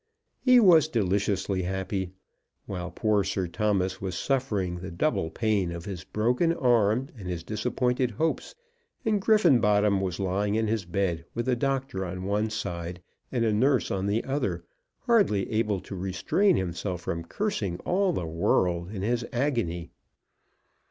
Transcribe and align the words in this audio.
He 0.39 0.59
was 0.59 0.87
deliciously 0.87 1.61
happy; 1.61 2.13
while 2.65 2.89
poor 2.89 3.23
Sir 3.23 3.45
Thomas 3.45 4.01
was 4.01 4.15
suffering 4.17 4.77
the 4.79 4.89
double 4.89 5.29
pain 5.29 5.71
of 5.71 5.85
his 5.85 6.03
broken 6.03 6.53
arm 6.53 7.09
and 7.15 7.27
his 7.27 7.43
dissipated 7.43 8.09
hopes, 8.09 8.55
and 9.05 9.21
Griffenbottom 9.21 10.01
was 10.01 10.19
lying 10.19 10.55
in 10.55 10.65
his 10.65 10.85
bed, 10.85 11.25
with 11.35 11.47
a 11.47 11.55
doctor 11.55 12.03
on 12.03 12.23
one 12.23 12.49
side 12.49 13.03
and 13.31 13.45
a 13.45 13.53
nurse 13.53 13.91
on 13.91 14.07
the 14.07 14.23
other, 14.23 14.63
hardly 15.01 15.47
able 15.51 15.79
to 15.81 15.95
restrain 15.95 16.55
himself 16.55 17.01
from 17.01 17.23
cursing 17.23 17.77
all 17.85 18.11
the 18.11 18.25
world 18.25 18.89
in 18.89 19.03
his 19.03 19.23
agony. 19.31 19.91